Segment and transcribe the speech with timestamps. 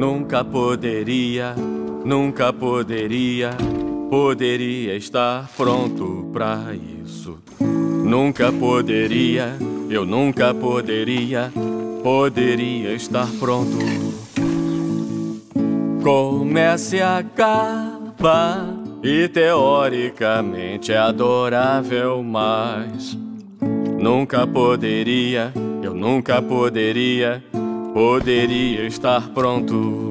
[0.00, 1.54] Nunca poderia,
[2.06, 3.50] nunca poderia,
[4.08, 7.38] poderia estar pronto para isso.
[7.60, 9.58] Nunca poderia,
[9.90, 11.52] eu nunca poderia,
[12.02, 13.76] poderia estar pronto.
[16.02, 18.70] Comece a acaba
[19.02, 23.18] e teoricamente é adorável, mas
[24.00, 27.44] nunca poderia, eu nunca poderia,
[27.92, 30.09] poderia estar pronto.